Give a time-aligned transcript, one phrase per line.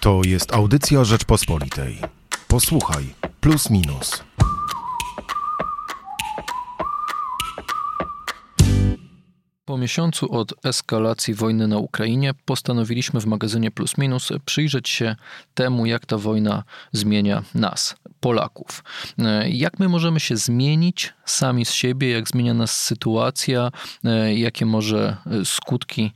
[0.00, 1.98] To jest audycja Rzeczpospolitej.
[2.48, 3.04] Posłuchaj,
[3.40, 4.29] plus minus.
[9.70, 15.16] Po miesiącu od eskalacji wojny na Ukrainie postanowiliśmy w magazynie Plus Minus przyjrzeć się
[15.54, 18.84] temu, jak ta wojna zmienia nas, Polaków.
[19.48, 23.70] Jak my możemy się zmienić sami z siebie, jak zmienia nas sytuacja,
[24.34, 26.12] jakie może skutki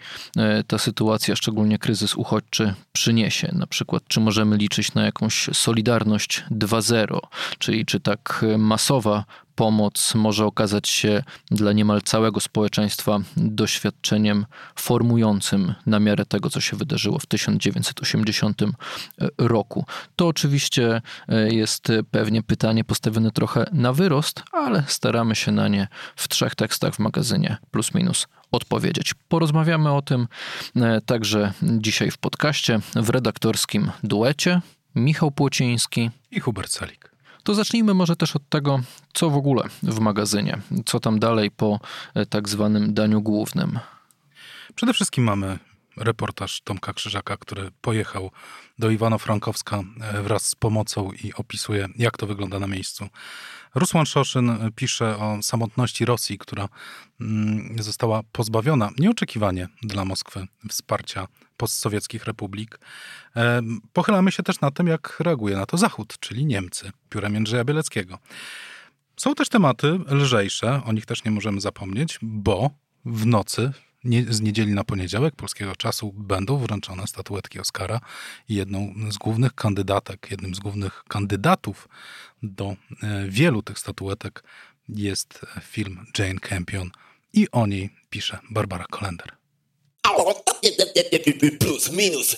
[0.66, 3.50] ta sytuacja, szczególnie kryzys uchodźczy, przyniesie.
[3.52, 7.18] Na przykład, czy możemy liczyć na jakąś solidarność 2.0,
[7.58, 16.00] czyli czy tak masowa pomoc może okazać się dla niemal całego społeczeństwa doświadczeniem formującym na
[16.00, 18.62] miarę tego, co się wydarzyło w 1980
[19.38, 19.86] roku.
[20.16, 21.02] To oczywiście
[21.50, 26.94] jest pewnie pytanie postawione trochę na wyrost, ale staramy się na nie w trzech tekstach
[26.94, 29.14] w magazynie plus minus odpowiedzieć.
[29.28, 30.28] Porozmawiamy o tym
[31.06, 34.60] także dzisiaj w podcaście, w redaktorskim duecie.
[34.94, 37.13] Michał Płociński i Hubert Salik.
[37.44, 38.80] To zacznijmy może też od tego,
[39.12, 41.80] co w ogóle w magazynie, co tam dalej po
[42.28, 43.78] tak zwanym daniu głównym.
[44.74, 45.58] Przede wszystkim mamy
[45.96, 48.30] reportaż Tomka Krzyżaka, który pojechał
[48.78, 49.84] do Iwano-Frankowska
[50.22, 53.08] wraz z pomocą i opisuje, jak to wygląda na miejscu.
[53.74, 56.68] Rusłan Szoszyn pisze o samotności Rosji, która
[57.78, 62.78] została pozbawiona nieoczekiwanie dla Moskwy wsparcia postsowieckich republik.
[63.92, 68.18] Pochylamy się też nad tym, jak reaguje na to Zachód, czyli Niemcy, piórem Jędrzeja Bieleckiego.
[69.16, 72.70] Są też tematy lżejsze, o nich też nie możemy zapomnieć, bo
[73.04, 73.72] w nocy
[74.04, 78.00] nie, z niedzieli na poniedziałek polskiego czasu będą wręczone statuetki Oscara
[78.48, 81.88] i jedną z głównych kandydatek, jednym z głównych kandydatów
[82.42, 82.76] do
[83.28, 84.44] wielu tych statuetek
[84.88, 86.90] jest film Jane Campion
[87.32, 89.32] i o niej pisze Barbara Kolender.
[91.58, 92.36] Plus minus.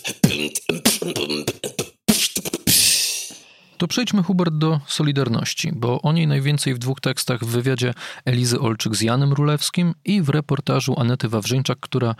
[3.79, 8.61] To przejdźmy, Hubert, do Solidarności, bo o niej najwięcej w dwóch tekstach w wywiadzie Elizy
[8.61, 12.15] Olczyk z Janem Rulewskim i w reportażu Anety Wawrzyńczak, która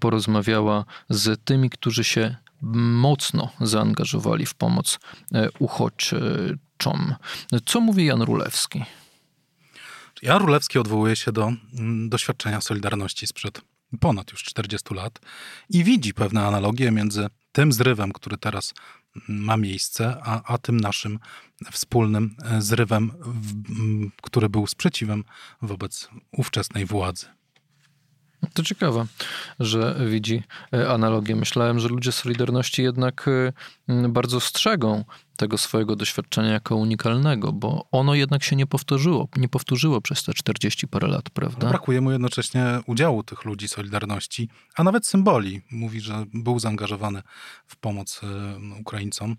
[0.00, 4.98] porozmawiała z tymi, którzy się mocno zaangażowali w pomoc
[5.58, 7.14] uchodźczom.
[7.66, 8.84] Co mówi Jan Rulewski?
[10.22, 11.52] Jan Rulewski odwołuje się do
[12.08, 13.60] doświadczenia Solidarności sprzed
[14.00, 15.20] ponad już 40 lat
[15.70, 18.74] i widzi pewne analogie między tym zrywem, który teraz
[19.28, 21.18] ma miejsce, a, a tym naszym
[21.70, 23.12] wspólnym zrywem,
[24.22, 25.24] który był sprzeciwem
[25.62, 27.26] wobec ówczesnej władzy.
[28.54, 29.06] To ciekawe,
[29.60, 30.42] że widzi
[30.88, 31.36] analogię.
[31.36, 33.30] Myślałem, że ludzie Solidarności jednak
[34.08, 35.04] bardzo strzegą
[35.36, 40.34] tego swojego doświadczenia jako unikalnego, bo ono jednak się nie powtórzyło, nie powtórzyło przez te
[40.34, 41.68] 40 parę lat, prawda?
[41.68, 45.62] Brakuje mu jednocześnie udziału tych ludzi Solidarności, a nawet symboli.
[45.70, 47.22] Mówi, że był zaangażowany
[47.66, 48.20] w pomoc
[48.80, 49.36] Ukraińcom,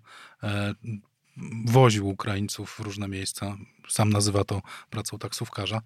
[1.66, 3.58] woził Ukraińców w różne miejsca,
[3.90, 5.82] sam nazywa to pracą taksówkarza,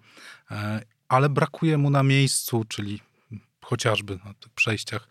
[1.08, 3.00] ale brakuje mu na miejscu, czyli
[3.68, 5.08] chociażby na tych przejściach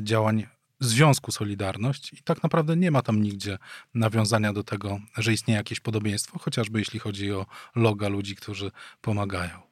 [0.00, 0.46] działań
[0.80, 3.58] Związku Solidarność i tak naprawdę nie ma tam nigdzie
[3.94, 8.70] nawiązania do tego, że istnieje jakieś podobieństwo, chociażby jeśli chodzi o loga ludzi, którzy
[9.00, 9.62] pomagają.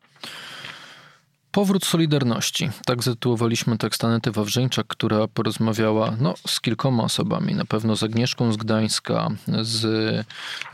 [1.54, 2.70] Powrót Solidarności.
[2.86, 7.54] Tak zatytułowaliśmy tekst Anety Wawrzyńczak, która porozmawiała no, z kilkoma osobami.
[7.54, 9.28] Na pewno z Agnieszką z Gdańska,
[9.62, 9.84] z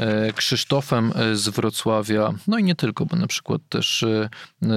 [0.01, 4.29] e, Krzysztofem z Wrocławia, no i nie tylko, bo na przykład też e,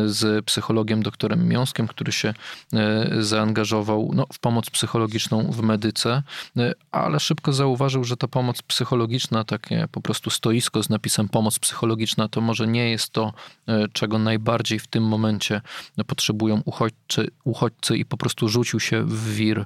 [0.05, 2.33] z psychologiem doktorem Miąskiem, który się
[2.73, 6.23] e, zaangażował no, w pomoc psychologiczną w medyce,
[6.57, 11.59] e, ale szybko zauważył, że ta pomoc psychologiczna, takie po prostu stoisko z napisem pomoc
[11.59, 13.33] psychologiczna, to może nie jest to,
[13.67, 15.61] e, czego najbardziej w tym momencie
[16.07, 19.65] potrzebują uchodźcy, uchodźcy i po prostu rzucił się w wir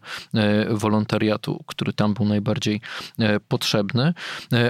[0.69, 2.81] wolontariatu, który tam był najbardziej
[3.47, 4.13] potrzebny.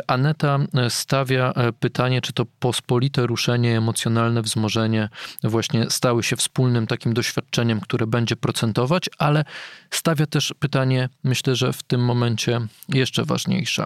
[0.07, 0.59] Aneta
[0.89, 5.09] stawia pytanie, czy to pospolite ruszenie, emocjonalne wzmożenie
[5.43, 9.45] właśnie stały się wspólnym takim doświadczeniem, które będzie procentować, ale
[9.89, 13.83] stawia też pytanie, myślę, że w tym momencie jeszcze ważniejsze.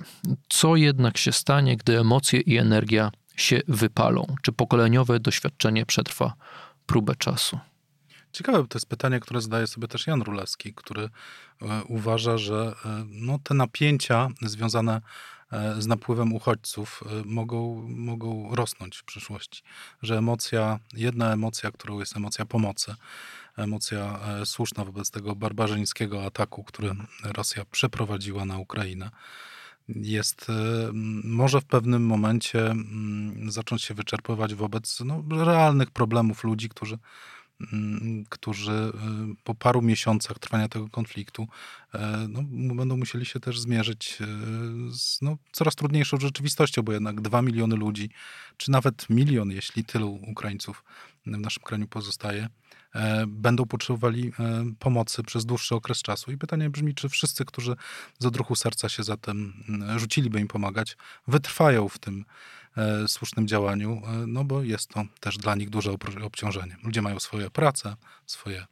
[0.49, 4.35] Co jednak się stanie, gdy emocje i energia się wypalą?
[4.41, 6.33] Czy pokoleniowe doświadczenie przetrwa
[6.91, 7.59] próbę czasu?
[8.31, 11.09] Ciekawe, to jest pytanie, które zadaje sobie też Jan Rulewski, który
[11.87, 15.01] uważa, że no, te napięcia związane
[15.79, 19.63] z napływem uchodźców mogą, mogą rosnąć w przyszłości.
[20.01, 22.95] Że emocja, jedna emocja, którą jest emocja pomocy,
[23.57, 29.09] emocja słuszna wobec tego barbarzyńskiego ataku, który Rosja przeprowadziła na Ukrainę,
[29.89, 30.47] jest,
[31.23, 32.75] może w pewnym momencie
[33.47, 36.97] zacząć się wyczerpywać wobec no, realnych problemów ludzi, którzy
[38.29, 38.91] którzy
[39.43, 41.47] po paru miesiącach trwania tego konfliktu
[42.29, 44.17] no, będą musieli się też zmierzyć
[44.91, 48.09] z no, coraz trudniejszą rzeczywistością, bo jednak dwa miliony ludzi,
[48.57, 50.83] czy nawet milion, jeśli tylu Ukraińców
[51.25, 52.49] w naszym kraju pozostaje,
[53.27, 54.31] będą potrzebowali
[54.79, 56.31] pomocy przez dłuższy okres czasu.
[56.31, 57.75] I pytanie brzmi, czy wszyscy, którzy
[58.19, 59.53] z odruchu serca się zatem
[59.97, 60.97] rzuciliby im pomagać,
[61.27, 62.25] wytrwają w tym E,
[63.07, 65.91] słusznym działaniu, e, no bo jest to też dla nich duże
[66.23, 66.77] obciążenie.
[66.83, 67.95] Ludzie mają swoje prace,
[68.25, 68.65] swoje,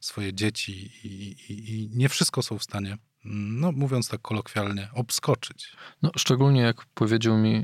[0.00, 5.72] swoje dzieci i, i, i nie wszystko są w stanie no mówiąc tak kolokwialnie, obskoczyć.
[6.02, 7.62] No, szczególnie jak powiedział mi y,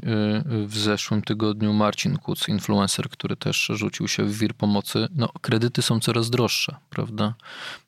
[0.66, 5.82] w zeszłym tygodniu Marcin Kuc, influencer, który też rzucił się w wir pomocy, no kredyty
[5.82, 7.34] są coraz droższe, prawda?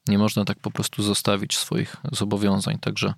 [0.09, 3.15] Nie można tak po prostu zostawić swoich zobowiązań, także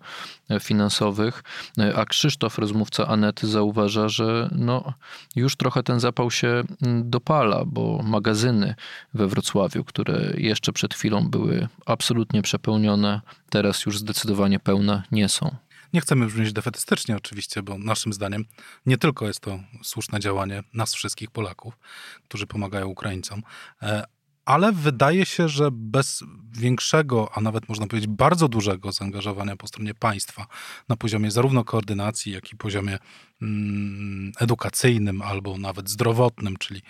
[0.48, 1.42] e, finansowych.
[1.78, 4.92] E, a Krzysztof, rozmówca Anety, zauważa, że no,
[5.36, 8.74] już trochę ten zapał się mm, dopala, bo magazyny
[9.14, 13.20] we Wrocławiu, które jeszcze przed chwilą były absolutnie przepełnione,
[13.54, 15.56] teraz już zdecydowanie pełne nie są.
[15.92, 18.44] Nie chcemy brzmieć defetystycznie oczywiście, bo naszym zdaniem
[18.86, 21.78] nie tylko jest to słuszne działanie nas wszystkich Polaków,
[22.24, 23.42] którzy pomagają Ukraińcom,
[23.82, 24.04] e,
[24.44, 29.94] ale wydaje się, że bez większego, a nawet można powiedzieć bardzo dużego zaangażowania po stronie
[29.94, 30.46] państwa
[30.88, 32.98] na poziomie zarówno koordynacji, jak i poziomie
[33.42, 36.82] mm, edukacyjnym albo nawet zdrowotnym, czyli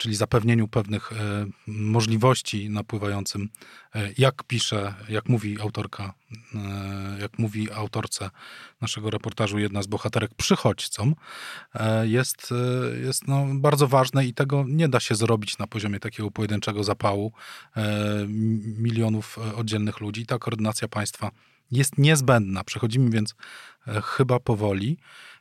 [0.00, 3.48] czyli zapewnieniu pewnych e, możliwości napływającym,
[3.94, 6.14] e, jak pisze, jak mówi autorka,
[6.54, 8.30] e, jak mówi autorce
[8.80, 11.14] naszego reportażu jedna z bohaterek przychodźcom,
[12.02, 12.54] jest,
[13.02, 17.32] jest no bardzo ważne i tego nie da się zrobić na poziomie takiego pojedynczego zapału
[18.78, 20.26] milionów oddzielnych ludzi.
[20.26, 21.30] Ta koordynacja państwa
[21.70, 22.64] jest niezbędna.
[22.64, 23.34] Przechodzimy więc
[24.04, 24.98] chyba powoli,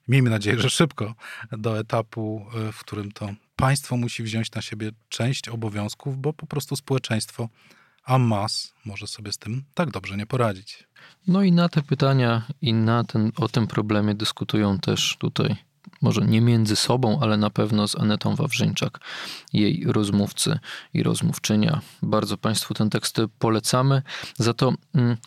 [0.08, 1.16] miejmy nadzieję, że szybko,
[1.52, 3.30] do etapu, w którym to
[3.60, 7.50] państwo musi wziąć na siebie część obowiązków, bo po prostu społeczeństwo
[8.06, 10.88] a mas może sobie z tym tak dobrze nie poradzić.
[11.28, 15.56] No i na te pytania i na ten, o tym problemie dyskutują też tutaj,
[16.02, 19.00] może nie między sobą, ale na pewno z Anetą Wawrzyńczak,
[19.54, 20.60] jej rozmówcy
[20.94, 21.82] i rozmówczynia.
[22.02, 24.02] Bardzo Państwu ten tekst polecamy.
[24.38, 25.18] Za to mm,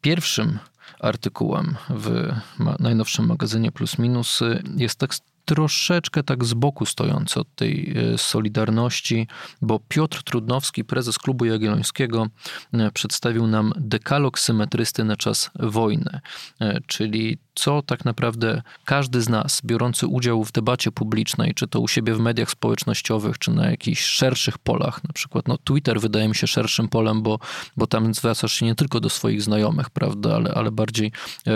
[0.00, 0.58] pierwszym
[1.00, 4.40] artykułem w ma, najnowszym magazynie Plus Minus
[4.76, 9.28] jest tekst troszeczkę tak z boku stojący od tej e, Solidarności,
[9.62, 12.26] bo Piotr Trudnowski, prezes Klubu Jagiellońskiego,
[12.72, 16.20] e, przedstawił nam dekalog symetrysty na czas wojny,
[16.60, 21.80] e, czyli co tak naprawdę każdy z nas, biorący udział w debacie publicznej, czy to
[21.80, 26.28] u siebie w mediach społecznościowych, czy na jakichś szerszych polach, na przykład no, Twitter wydaje
[26.28, 27.38] mi się szerszym polem, bo,
[27.76, 31.12] bo tam zwracasz się nie tylko do swoich znajomych, prawda, ale, ale bardziej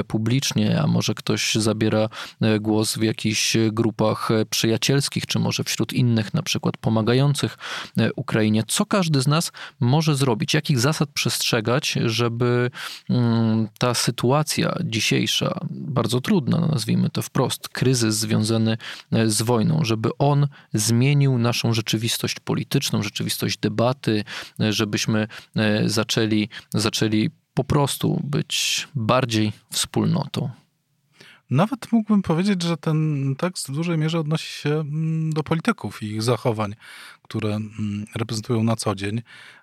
[0.06, 2.08] publicznie, a może ktoś zabiera
[2.60, 7.58] głos w jakichś grupach e, przyjacielskich, czy może wśród innych, na przykład pomagających
[7.98, 8.62] e, Ukrainie.
[8.68, 10.54] Co każdy z nas może zrobić?
[10.54, 12.70] Jakich zasad przestrzegać, żeby
[13.10, 18.76] mm, ta sytuacja dzisiejsza, bardzo trudna, nazwijmy to wprost, kryzys związany
[19.12, 24.24] e, z wojną, żeby on zmienił naszą rzeczywistość polityczną, rzeczywistość debaty,
[24.58, 25.28] żebyśmy
[25.86, 30.50] zaczęli, zaczęli po prostu być bardziej wspólnotą.
[31.50, 36.06] Nawet mógłbym powiedzieć, że ten tekst w dużej mierze odnosi się mm, do polityków i
[36.06, 36.74] ich zachowań,
[37.22, 39.22] które mm, reprezentują na co dzień,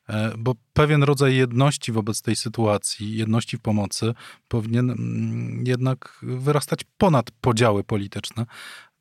[0.09, 4.13] e, bo pewien rodzaj jedności wobec tej sytuacji, jedności w pomocy,
[4.47, 8.45] powinien mm, jednak wyrastać ponad podziały polityczne,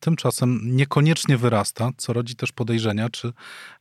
[0.05, 3.33] tymczasem niekoniecznie wyrasta, co rodzi też podejrzenia, czy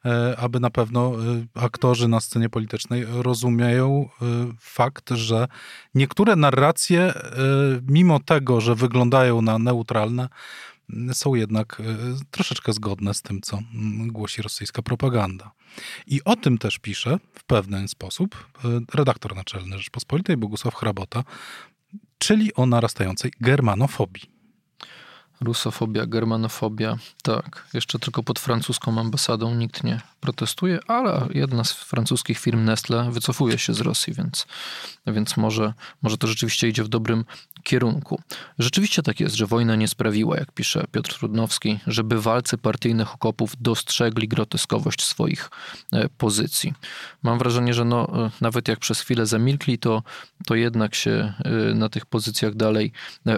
[0.06, 4.26] e, aby na pewno e, aktorzy na scenie politycznej rozumieją e,
[4.60, 5.48] fakt, że
[5.96, 7.14] niektóre narracje,
[7.88, 10.30] mimo tego, że wyglądają na neutralne,
[11.14, 11.82] są jednak
[12.32, 13.60] troszeczkę zgodne z tym, co
[14.08, 15.52] głosi rosyjska propaganda.
[16.08, 18.48] I o tym też pisze w pewien sposób
[18.94, 21.24] redaktor naczelny Rzeczpospolitej Bogusław Hrabota,
[22.18, 24.33] czyli o narastającej germanofobii.
[25.44, 27.68] Rusofobia, germanofobia, tak.
[27.74, 33.58] Jeszcze tylko pod francuską ambasadą nikt nie protestuje, ale jedna z francuskich firm Nestle wycofuje
[33.58, 34.48] się z Rosji, więc,
[35.08, 37.26] więc może, może to rzeczywiście idzie w dobrym
[37.64, 38.22] kierunku.
[38.60, 43.54] Rzeczywiście tak jest, że wojna nie sprawiła, jak pisze Piotr Trudnowski, żeby walcy partyjnych okopów
[43.60, 45.50] dostrzegli groteskowość swoich
[45.94, 46.74] e, pozycji.
[47.24, 50.04] Mam wrażenie, że no, e, nawet jak przez chwilę zamilkli, to,
[50.46, 52.92] to jednak się e, na tych pozycjach dalej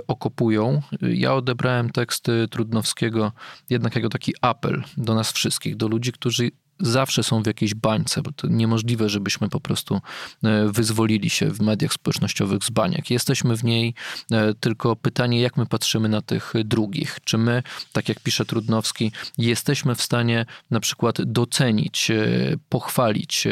[0.08, 0.82] okopują.
[1.02, 3.32] Ja odebrałem teksty Trudnowskiego
[3.70, 8.22] jednak jako taki apel do nas wszystkich, do ludzi, którzy zawsze są w jakiejś bańce,
[8.22, 10.02] bo to niemożliwe, żebyśmy po prostu
[10.44, 13.12] e, wyzwolili się w mediach społecznościowych z baniak.
[13.12, 13.94] Jesteśmy w niej,
[14.32, 17.20] e, tylko pytanie, jak my patrzymy na tych drugich.
[17.24, 22.28] Czy my, tak jak pisze Trudnowski, jesteśmy w stanie na przykład docenić, e,
[22.70, 23.48] pochwalić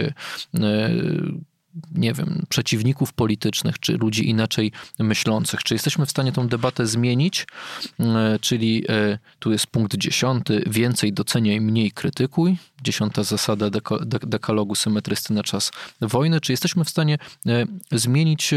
[1.96, 5.63] nie wiem, przeciwników politycznych, czy ludzi inaczej myślących.
[5.63, 7.48] Czy jesteśmy w stanie tą debatę zmienić?
[8.00, 12.58] E, czyli e, tu jest punkt dziesiąty, więcej doceniaj, mniej krytykuj.
[12.84, 13.70] Dziesiąta zasada
[14.22, 16.42] dekalogu symetrysty na czas wojny.
[16.42, 18.53] Czy jesteśmy w stanie e, zmienić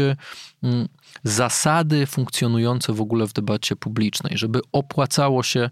[1.23, 5.69] zasady funkcjonujące w ogóle w debacie publicznej, żeby opłacało się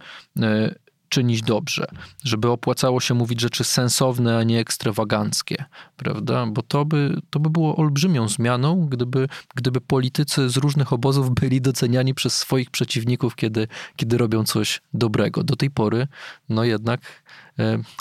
[1.16, 1.86] czynić dobrze,
[2.24, 5.66] żeby opłacało się mówić rzeczy sensowne, a nie ekstrawaganckie,
[5.98, 6.46] prawda?
[6.46, 11.62] Bo to by, to by było olbrzymią zmianą, gdyby, gdyby politycy z różnych obozów byli
[11.62, 15.44] doceniani przez swoich przeciwników, kiedy, kiedy robią coś dobrego.
[15.44, 16.08] Do tej pory,
[16.50, 17.02] no jednak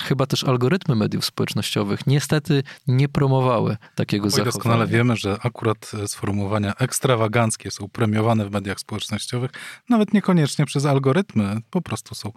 [0.02, 4.52] chyba też algorytmy mediów społecznościowych niestety nie promowały takiego zachowania.
[4.52, 9.50] Doskonale wiemy, że akurat e, sformułowania ekstrawaganckie są premiowane w mediach społecznościowych,
[9.88, 12.32] nawet niekoniecznie przez algorytmy, po prostu są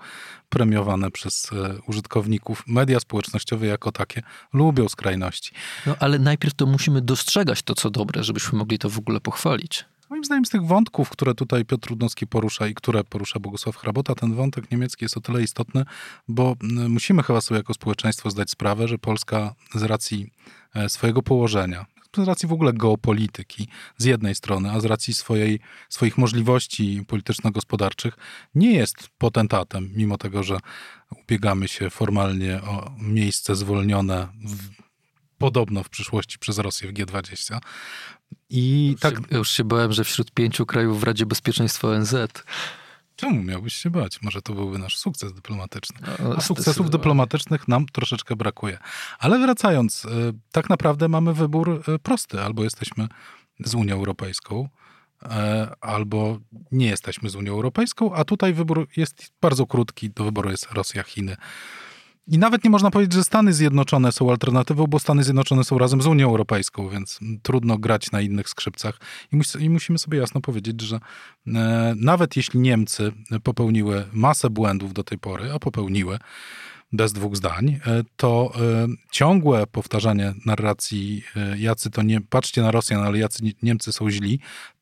[0.49, 2.63] premiowane przez e, użytkowników.
[2.67, 4.21] Media społecznościowe jako takie
[4.53, 5.51] lubią skrajności.
[5.85, 9.85] No ale najpierw to musimy dostrzegać to, co dobre, żebyśmy mogli to w ogóle pochwalić.
[10.09, 14.15] Moim zdaniem z tych wątków, które tutaj Piotr Trudnowski porusza i które porusza Bogusław Hrabota,
[14.15, 15.85] ten wątek niemiecki jest o tyle istotny,
[16.27, 16.55] bo
[16.89, 20.31] musimy chyba sobie jako społeczeństwo zdać sprawę, że Polska z racji
[20.75, 21.85] e, swojego położenia,
[22.17, 25.59] z racji w ogóle geopolityki z jednej strony, a z racji swojej,
[25.89, 28.17] swoich możliwości polityczno-gospodarczych
[28.55, 30.59] nie jest potentatem, mimo tego, że
[31.23, 34.69] ubiegamy się formalnie o miejsce zwolnione w,
[35.37, 37.59] podobno w przyszłości przez Rosję w G20,
[38.49, 39.15] i już tak.
[39.15, 42.15] Się, już się bałem, że wśród pięciu krajów w Radzie Bezpieczeństwa ONZ.
[43.15, 44.21] Czemu miałbyś się bać?
[44.21, 46.07] Może to byłby nasz sukces dyplomatyczny.
[46.23, 48.77] No, A sukcesów dyplomatycznych nam troszeczkę brakuje.
[49.19, 50.09] Ale wracając, y,
[50.51, 52.41] tak naprawdę mamy wybór y, prosty.
[52.41, 53.07] Albo jesteśmy
[53.59, 54.69] z Unią Europejską,
[55.23, 55.27] y,
[55.81, 56.39] albo
[56.71, 60.09] nie jesteśmy z Unią Europejską, a tutaj wybór jest bardzo krótki.
[60.09, 61.37] Do wyboru jest Rosja, Chiny
[62.27, 66.01] i nawet nie można powiedzieć, że Stany Zjednoczone są alternatywą, bo Stany Zjednoczone są razem
[66.01, 68.99] z Unią Europejską, więc trudno grać na innych skrzypcach.
[69.31, 70.99] I, mus, i musimy sobie jasno powiedzieć, że
[71.47, 73.11] e, nawet jeśli Niemcy
[73.43, 76.19] popełniły masę błędów do tej pory, a popełniły,
[76.91, 82.71] bez dwóch zdań, e, to e, ciągłe powtarzanie narracji, e, jacy to nie, patrzcie na
[82.71, 84.39] Rosjan, ale jacy Niemcy są źli,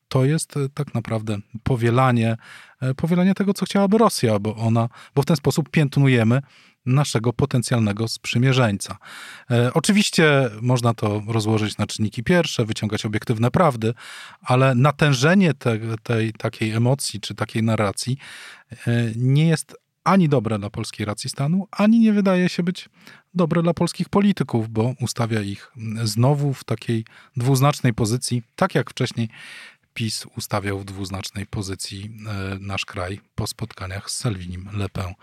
[0.08, 2.38] to jest tak naprawdę powielanie,
[2.96, 6.42] powielanie tego, co chciałaby Rosja, bo ona, bo w ten sposób piętnujemy
[6.86, 8.98] naszego potencjalnego sprzymierzeńca.
[9.52, 13.94] E, oczywiście można to rozłożyć na czynniki pierwsze, wyciągać obiektywne prawdy,
[14.42, 18.18] ale natężenie te, tej takiej emocji czy takiej narracji
[18.72, 22.90] e, nie jest ani dobre dla polskiej racji stanu, ani nie wydaje się być
[23.34, 25.72] dobre dla polskich polityków, bo ustawia ich
[26.04, 27.06] znowu w takiej
[27.38, 29.30] dwuznacznej pozycji, tak jak wcześniej
[29.94, 35.14] PiS ustawiał w dwuznacznej pozycji e, nasz kraj po spotkaniach z Salvinim, Le Pen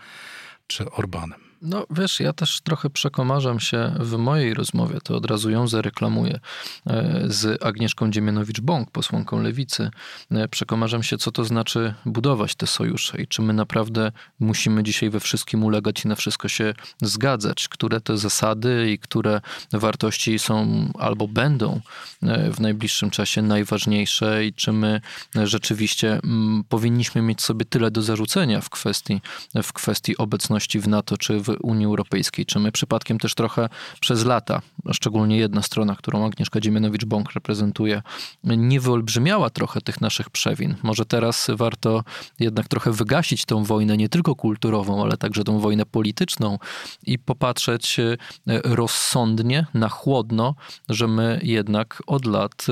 [0.67, 1.52] czy Orbanem.
[1.65, 6.39] No wiesz, ja też trochę przekomarzam się w mojej rozmowie, to od razu ją zareklamuję,
[6.87, 9.91] e, z Agnieszką Dziemianowicz-Bąk, posłanką Lewicy.
[10.31, 15.09] E, przekomarzam się, co to znaczy budować te sojusze i czy my naprawdę musimy dzisiaj
[15.09, 19.41] we wszystkim ulegać i na wszystko się zgadzać, które te zasady i które
[19.73, 21.81] wartości są albo będą
[22.23, 25.01] e, w najbliższym czasie najważniejsze i czy my
[25.43, 29.21] rzeczywiście mm, powinniśmy mieć sobie tyle do zarzucenia w kwestii,
[29.63, 32.45] w kwestii obecności w NATO czy w Unii Europejskiej.
[32.45, 33.69] Czy my przypadkiem też trochę
[33.99, 38.01] przez lata, szczególnie jedna strona, którą Agnieszka Dziemianowicz-Bąk reprezentuje,
[38.43, 40.75] nie wyolbrzymiała trochę tych naszych przewin.
[40.83, 42.03] Może teraz warto
[42.39, 46.59] jednak trochę wygasić tą wojnę, nie tylko kulturową, ale także tą wojnę polityczną
[47.05, 48.17] i popatrzeć e,
[48.63, 50.55] rozsądnie, na chłodno,
[50.89, 52.65] że my jednak od lat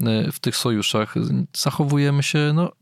[0.00, 1.14] e, w tych sojuszach
[1.56, 2.72] zachowujemy się no,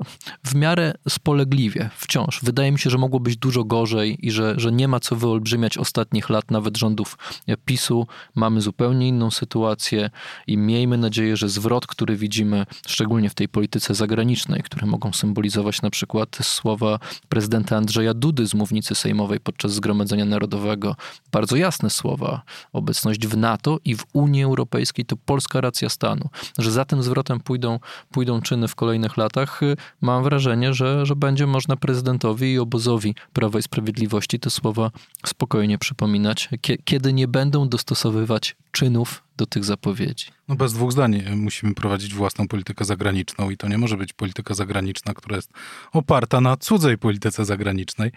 [0.45, 2.41] w miarę spolegliwie, wciąż.
[2.43, 5.79] Wydaje mi się, że mogło być dużo gorzej i że, że nie ma co wyolbrzymiać
[5.79, 7.19] ostatnich lat, nawet rządów
[7.65, 8.07] PiSu.
[8.35, 10.11] Mamy zupełnie inną sytuację
[10.47, 15.83] i miejmy nadzieję, że zwrot, który widzimy, szczególnie w tej polityce zagranicznej, które mogą symbolizować
[15.83, 20.97] na przykład słowa prezydenta Andrzeja Dudy z mównicy sejmowej podczas Zgromadzenia Narodowego,
[21.33, 26.29] bardzo jasne słowa, obecność w NATO i w Unii Europejskiej to polska racja stanu,
[26.59, 27.79] że za tym zwrotem pójdą,
[28.11, 29.61] pójdą czyny w kolejnych latach,
[30.01, 34.91] mam wrażenie, że, że będzie można prezydentowi i obozowi Prawa i Sprawiedliwości te słowa
[35.27, 36.49] spokojnie przypominać,
[36.85, 40.27] kiedy nie będą dostosowywać czynów do tych zapowiedzi.
[40.49, 44.55] No bez dwóch zdań musimy prowadzić własną politykę zagraniczną i to nie może być polityka
[44.55, 45.51] zagraniczna, która jest
[45.93, 48.13] oparta na cudzej polityce zagranicznej,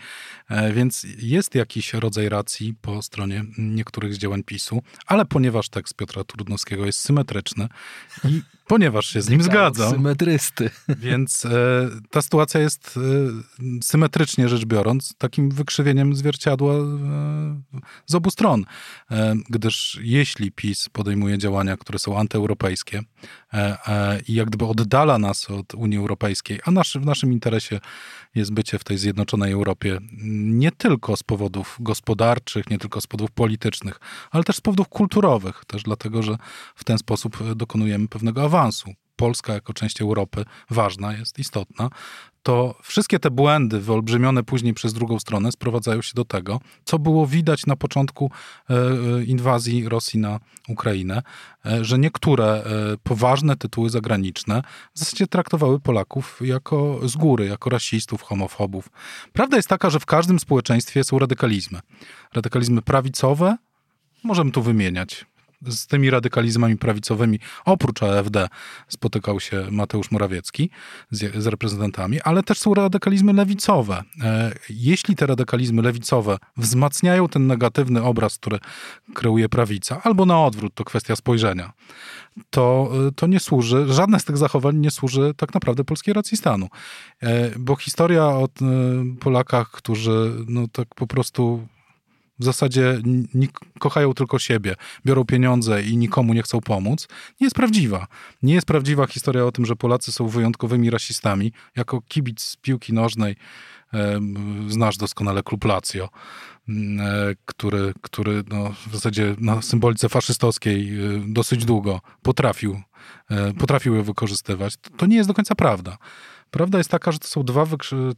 [0.50, 5.94] e, więc jest jakiś rodzaj racji po stronie niektórych z działań PiSu, ale ponieważ tekst
[5.96, 7.68] Piotra Trudnowskiego jest symetryczny
[8.24, 9.92] i ponieważ się z nim zgadzam.
[9.92, 10.70] Symetrysty.
[10.98, 11.50] Więc e,
[12.10, 16.78] ta sytuacja jest e, symetrycznie rzecz biorąc takim wykrzywieniem zwierciadła e,
[18.06, 18.66] z obu stron.
[19.12, 23.02] E, gdyż jeśli PiS pod podejmuje działania, które są antyeuropejskie
[24.28, 27.80] i jak gdyby oddala nas od Unii Europejskiej, a nasz, w naszym interesie
[28.36, 33.32] jest bycie w tej zjednoczonej Europie nie tylko z powodów gospodarczych, nie tylko z powodów
[33.32, 34.00] politycznych,
[34.32, 36.38] ale też z powodów kulturowych, też dlatego, że
[36.76, 38.94] w ten sposób dokonujemy pewnego awansu.
[39.16, 41.90] Polska jako część Europy ważna jest, istotna,
[42.48, 47.28] to wszystkie te błędy wyolbrzymione później przez drugą stronę sprowadzają się do tego, co było
[47.28, 48.32] widać na początku
[48.70, 51.22] e, e, inwazji Rosji na Ukrainę,
[51.66, 52.64] e, że niektóre
[53.04, 54.62] poważne tytuły zagraniczne
[54.94, 58.90] w zasadzie traktowały Polaków jako z góry, jako rasistów, homofobów.
[59.34, 61.80] Prawda jest taka, że w każdym społeczeństwie są radykalizmy.
[62.34, 63.58] Radykalizmy prawicowe,
[64.24, 65.26] możemy tu wymieniać
[65.62, 68.48] z tymi radykalizmami prawicowymi, oprócz AfD,
[68.88, 70.70] spotykał się Mateusz Morawiecki
[71.12, 74.04] z, z, reprezentantami, ale też są radykalizmy lewicowe.
[74.22, 78.60] E, jeśli te radykalizmy lewicowe wzmacniają ten negatywny obraz, który
[79.14, 81.74] kreuje prawica, albo na odwrót, to kwestia spojrzenia,
[82.50, 86.38] to, e, to nie służy, żadne z tych zachowań nie służy tak naprawdę polskiej racji
[86.38, 86.68] stanu.
[87.22, 88.48] E, bo historia o
[89.20, 91.68] Polakach, którzy no tak po prostu
[92.40, 93.02] w zasadzie
[93.80, 94.76] kochają tylko siebie,
[95.06, 97.08] biorą pieniądze i nikomu nie chcą pomóc,
[97.42, 98.08] nie jest prawdziwa.
[98.44, 101.52] Nie jest prawdziwa historia o tym, że Polacy są wyjątkowymi rasistami.
[101.76, 103.36] Jako kibic piłki nożnej
[103.94, 104.20] e,
[104.68, 106.10] znasz doskonale klub Lazio,
[106.70, 112.82] e, który, który no, w zasadzie na symbolice faszystowskiej e, dosyć długo potrafił,
[113.30, 114.74] e, potrafił ją wykorzystywać.
[114.98, 115.98] To nie jest do końca prawda.
[116.52, 117.66] Prawda jest taka, że to są dwa,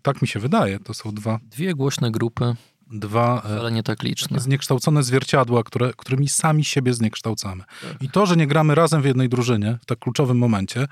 [0.02, 1.40] tak mi się wydaje, to są dwa...
[1.44, 2.56] Dwie głośne grupy
[2.90, 4.40] dwa e, ale nie tak liczne.
[4.40, 7.64] zniekształcone zwierciadła, które, którymi sami siebie zniekształcamy.
[7.82, 8.02] Tak.
[8.02, 10.88] I to, że nie gramy razem w jednej drużynie w tak kluczowym momencie,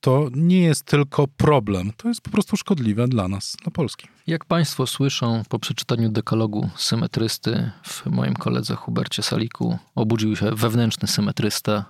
[0.00, 4.08] to nie jest tylko problem, to jest po prostu szkodliwe dla nas, dla Polski.
[4.26, 11.08] Jak Państwo słyszą, po przeczytaniu dekalogu symetrysty w moim koledze Hubercie Saliku obudził się wewnętrzny
[11.08, 11.84] symetrysta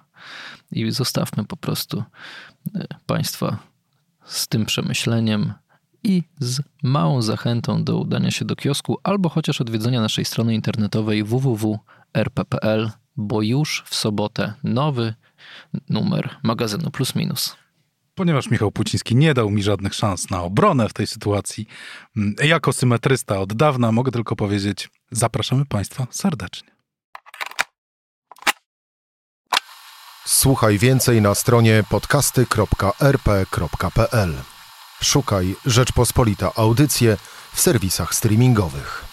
[0.73, 2.05] i zostawmy po prostu
[2.75, 3.59] e, Państwa
[4.25, 5.53] z tym przemyśleniem
[6.05, 11.25] i z małą zachętą do udania się do kiosku albo chociaż odwiedzenia naszej strony internetowej
[11.25, 15.15] www.rp.pl, bo już w sobotę nowy
[15.89, 17.57] numer magazynu Plus Minus.
[18.15, 21.67] Ponieważ Michał Puciński nie dał mi żadnych szans na obronę w tej sytuacji,
[22.17, 26.73] mm, jako symetrysta od dawna mogę tylko powiedzieć: zapraszamy Państwa serdecznie.
[30.25, 34.52] Słuchaj więcej na stronie podcasty.rp.pl.
[35.03, 37.17] Szukaj Rzeczpospolita Audycje
[37.53, 39.12] w serwisach streamingowych.